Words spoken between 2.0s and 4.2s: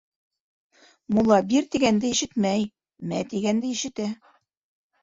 ишетмәй, «мә» тигәнде ишетә.